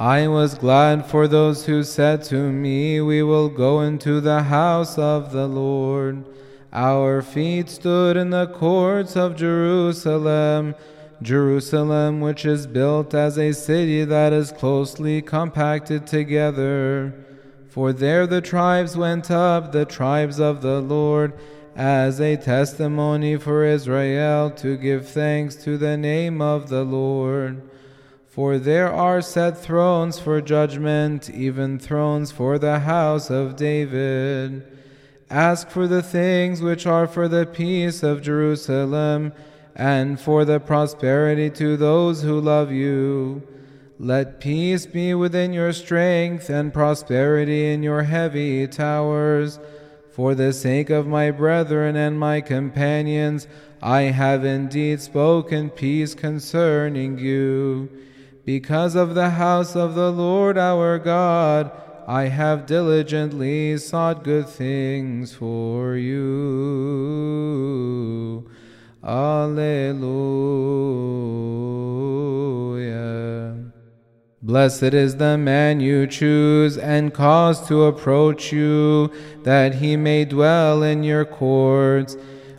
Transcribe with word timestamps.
I 0.00 0.28
was 0.28 0.54
glad 0.54 1.04
for 1.04 1.28
those 1.28 1.66
who 1.66 1.82
said 1.82 2.22
to 2.24 2.50
me, 2.50 3.02
We 3.02 3.22
will 3.22 3.50
go 3.50 3.82
into 3.82 4.22
the 4.22 4.44
house 4.44 4.96
of 4.96 5.30
the 5.30 5.46
Lord. 5.46 6.24
Our 6.72 7.20
feet 7.20 7.68
stood 7.68 8.16
in 8.16 8.30
the 8.30 8.46
courts 8.46 9.14
of 9.14 9.36
Jerusalem, 9.36 10.74
Jerusalem, 11.20 12.22
which 12.22 12.46
is 12.46 12.66
built 12.66 13.12
as 13.12 13.36
a 13.36 13.52
city 13.52 14.06
that 14.06 14.32
is 14.32 14.52
closely 14.52 15.20
compacted 15.20 16.06
together. 16.06 17.12
For 17.68 17.92
there 17.92 18.26
the 18.26 18.40
tribes 18.40 18.96
went 18.96 19.30
up, 19.30 19.70
the 19.70 19.84
tribes 19.84 20.40
of 20.40 20.62
the 20.62 20.80
Lord, 20.80 21.34
as 21.76 22.22
a 22.22 22.38
testimony 22.38 23.36
for 23.36 23.66
Israel 23.66 24.50
to 24.52 24.78
give 24.78 25.10
thanks 25.10 25.56
to 25.56 25.76
the 25.76 25.98
name 25.98 26.40
of 26.40 26.70
the 26.70 26.84
Lord. 26.84 27.60
For 28.30 28.58
there 28.58 28.92
are 28.92 29.20
set 29.20 29.58
thrones 29.58 30.20
for 30.20 30.40
judgment, 30.40 31.28
even 31.28 31.80
thrones 31.80 32.30
for 32.30 32.60
the 32.60 32.78
house 32.78 33.28
of 33.28 33.56
David. 33.56 34.62
Ask 35.28 35.68
for 35.68 35.88
the 35.88 36.00
things 36.00 36.62
which 36.62 36.86
are 36.86 37.08
for 37.08 37.26
the 37.26 37.44
peace 37.44 38.04
of 38.04 38.22
Jerusalem, 38.22 39.32
and 39.74 40.20
for 40.20 40.44
the 40.44 40.60
prosperity 40.60 41.50
to 41.50 41.76
those 41.76 42.22
who 42.22 42.40
love 42.40 42.70
you. 42.70 43.42
Let 43.98 44.38
peace 44.38 44.86
be 44.86 45.12
within 45.12 45.52
your 45.52 45.72
strength, 45.72 46.48
and 46.48 46.72
prosperity 46.72 47.72
in 47.72 47.82
your 47.82 48.04
heavy 48.04 48.68
towers. 48.68 49.58
For 50.12 50.36
the 50.36 50.52
sake 50.52 50.88
of 50.88 51.08
my 51.08 51.32
brethren 51.32 51.96
and 51.96 52.16
my 52.16 52.42
companions, 52.42 53.48
I 53.82 54.02
have 54.02 54.44
indeed 54.44 55.00
spoken 55.00 55.68
peace 55.70 56.14
concerning 56.14 57.18
you. 57.18 57.90
Because 58.50 58.96
of 58.96 59.14
the 59.14 59.30
house 59.30 59.76
of 59.76 59.94
the 59.94 60.10
Lord 60.10 60.58
our 60.58 60.98
God, 60.98 61.70
I 62.08 62.24
have 62.24 62.66
diligently 62.66 63.78
sought 63.78 64.24
good 64.24 64.48
things 64.48 65.32
for 65.32 65.94
you. 65.94 66.20
Alleluia. 69.04 70.00
Blessed 74.42 74.94
is 74.94 75.18
the 75.18 75.38
man 75.38 75.78
you 75.78 76.08
choose 76.08 76.76
and 76.76 77.14
cause 77.14 77.64
to 77.68 77.84
approach 77.84 78.52
you, 78.52 79.12
that 79.44 79.76
he 79.76 79.96
may 79.96 80.24
dwell 80.24 80.82
in 80.82 81.04
your 81.04 81.24
courts. 81.24 82.16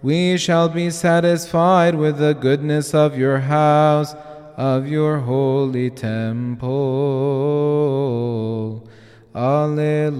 We 0.00 0.38
shall 0.38 0.70
be 0.70 0.88
satisfied 0.88 1.94
with 1.94 2.16
the 2.16 2.32
goodness 2.32 2.94
of 2.94 3.18
your 3.18 3.40
house 3.40 4.14
of 4.56 4.86
your 4.88 5.18
holy 5.18 5.90
temple. 5.90 6.64
Alleluia. 9.34 10.14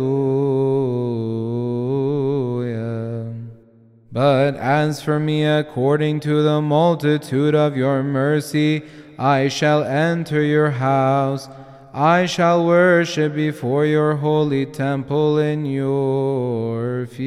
But 4.10 4.56
as 4.56 5.02
for 5.02 5.18
me, 5.20 5.44
according 5.44 6.20
to 6.20 6.42
the 6.42 6.60
multitude 6.60 7.54
of 7.54 7.76
your 7.76 8.02
mercy, 8.02 8.82
I 9.18 9.48
shall 9.48 9.82
enter 9.84 10.42
your 10.42 10.70
house. 10.70 11.48
I 11.92 12.26
shall 12.26 12.66
worship 12.66 13.34
before 13.34 13.86
your 13.86 14.16
holy 14.16 14.66
temple 14.66 15.38
in 15.38 15.64
your 15.64 17.06
fear. 17.06 17.24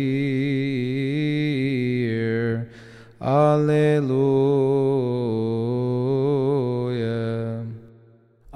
Alleluia. 3.22 4.27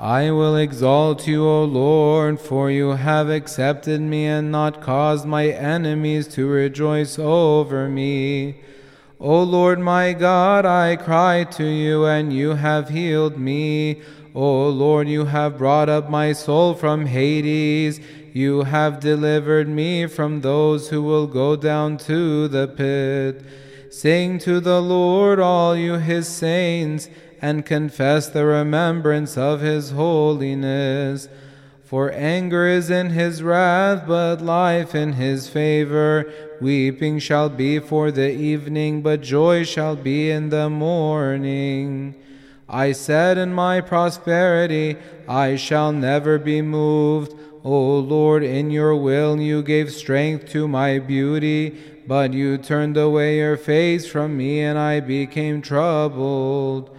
I 0.02 0.32
will 0.32 0.56
exalt 0.56 1.28
you, 1.28 1.48
O 1.48 1.64
Lord, 1.64 2.40
for 2.40 2.72
you 2.72 2.90
have 2.90 3.30
accepted 3.30 4.02
me 4.02 4.26
and 4.26 4.52
not 4.52 4.82
caused 4.82 5.28
my 5.28 5.50
enemies 5.50 6.28
to 6.30 6.48
rejoice 6.48 7.20
over 7.20 7.88
me. 7.88 8.62
O 9.20 9.44
Lord 9.44 9.78
my 9.78 10.14
God, 10.14 10.66
I 10.66 10.96
cry 10.96 11.44
to 11.52 11.64
you, 11.64 12.06
and 12.08 12.34
you 12.34 12.56
have 12.56 12.90
healed 12.90 13.38
me. 13.38 14.02
O 14.34 14.70
Lord, 14.70 15.08
you 15.08 15.26
have 15.26 15.60
brought 15.60 15.88
up 15.88 16.10
my 16.10 16.34
soul 16.34 16.74
from 16.74 17.06
Hades. 17.06 18.00
You 18.34 18.64
have 18.64 19.02
delivered 19.02 19.70
me 19.70 20.08
from 20.08 20.42
those 20.42 20.90
who 20.90 21.04
will 21.04 21.28
go 21.28 21.56
down 21.56 21.98
to 22.10 22.48
the 22.48 22.68
pit. 22.68 23.46
Sing 23.94 24.40
to 24.40 24.60
the 24.60 24.82
Lord, 24.82 25.40
all 25.40 25.76
you 25.76 26.00
his 26.00 26.28
saints, 26.28 27.08
and 27.42 27.66
confess 27.66 28.28
the 28.28 28.46
remembrance 28.46 29.38
of 29.38 29.62
his 29.62 29.92
holiness. 29.92 31.28
For 31.84 32.12
anger 32.12 32.68
is 32.68 32.90
in 32.90 33.10
his 33.10 33.44
wrath, 33.44 34.04
but 34.08 34.42
life 34.42 34.96
in 34.96 35.14
his 35.14 35.50
favor. 35.50 36.32
Weeping 36.62 37.20
shall 37.20 37.50
be 37.50 37.80
for 37.80 38.12
the 38.12 38.32
evening, 38.32 39.02
but 39.02 39.22
joy 39.22 39.64
shall 39.64 39.96
be 39.96 40.30
in 40.30 40.50
the 40.50 40.70
morning. 40.70 42.16
I 42.70 42.94
said 42.94 43.38
in 43.38 43.54
my 43.54 43.82
prosperity, 43.82 44.96
I 45.28 45.58
shall 45.58 45.92
never 45.92 46.40
be 46.40 46.62
moved. 46.62 47.34
O 47.64 48.00
Lord, 48.00 48.44
in 48.44 48.72
your 48.72 48.96
will 48.96 49.42
you 49.42 49.62
gave 49.62 49.92
strength 49.92 50.50
to 50.52 50.68
my 50.68 50.98
beauty, 50.98 51.78
but 52.08 52.34
you 52.34 52.58
turned 52.58 52.96
away 52.96 53.40
your 53.40 53.58
face 53.58 54.10
from 54.10 54.38
me, 54.38 54.62
and 54.62 54.80
I 54.80 55.02
became 55.02 55.62
troubled. 55.62 56.90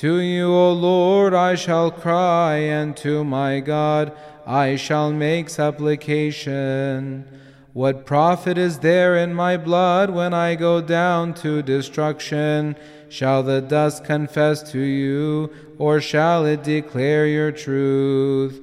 To 0.00 0.18
you, 0.18 0.46
O 0.46 0.72
Lord, 0.72 1.34
I 1.34 1.54
shall 1.56 1.90
cry, 1.90 2.54
and 2.54 2.96
to 2.96 3.22
my 3.22 3.60
God 3.60 4.16
I 4.46 4.76
shall 4.76 5.12
make 5.12 5.50
supplication. 5.50 7.28
What 7.74 8.06
profit 8.06 8.56
is 8.56 8.78
there 8.78 9.18
in 9.18 9.34
my 9.34 9.58
blood 9.58 10.08
when 10.08 10.32
I 10.32 10.54
go 10.54 10.80
down 10.80 11.34
to 11.44 11.60
destruction? 11.60 12.76
Shall 13.10 13.42
the 13.42 13.60
dust 13.60 14.06
confess 14.06 14.72
to 14.72 14.80
you, 14.80 15.50
or 15.76 16.00
shall 16.00 16.46
it 16.46 16.64
declare 16.64 17.26
your 17.26 17.52
truth? 17.52 18.58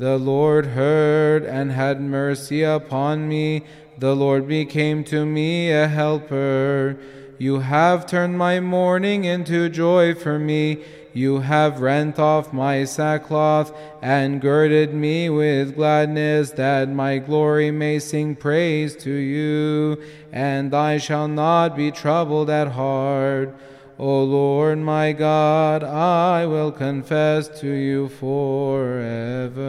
The 0.00 0.18
Lord 0.18 0.66
heard 0.66 1.44
and 1.44 1.70
had 1.70 2.00
mercy 2.00 2.64
upon 2.64 3.28
me. 3.28 3.64
The 3.98 4.16
Lord 4.16 4.48
became 4.48 5.04
to 5.04 5.24
me 5.24 5.70
a 5.70 5.86
helper. 5.86 6.98
You 7.38 7.60
have 7.60 8.06
turned 8.06 8.38
my 8.38 8.60
mourning 8.60 9.24
into 9.24 9.68
joy 9.68 10.14
for 10.14 10.38
me. 10.38 10.84
You 11.14 11.40
have 11.40 11.80
rent 11.80 12.18
off 12.18 12.52
my 12.52 12.84
sackcloth 12.84 13.76
and 14.00 14.40
girded 14.40 14.94
me 14.94 15.28
with 15.28 15.74
gladness, 15.74 16.52
that 16.52 16.88
my 16.88 17.18
glory 17.18 17.70
may 17.70 17.98
sing 17.98 18.34
praise 18.34 18.96
to 18.96 19.10
you, 19.10 20.02
and 20.32 20.72
I 20.74 20.96
shall 20.98 21.28
not 21.28 21.76
be 21.76 21.90
troubled 21.90 22.48
at 22.48 22.68
heart. 22.68 23.54
O 23.98 24.22
Lord 24.24 24.78
my 24.78 25.12
God, 25.12 25.84
I 25.84 26.46
will 26.46 26.72
confess 26.72 27.48
to 27.60 27.68
you 27.68 28.08
forever. 28.08 29.60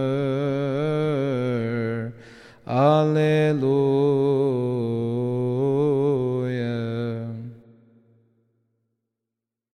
Alleluia. 2.66 3.63